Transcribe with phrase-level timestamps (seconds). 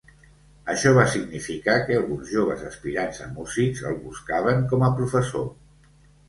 [0.73, 5.47] Això va significar que alguns joves aspirants a músics el buscaven com a professor.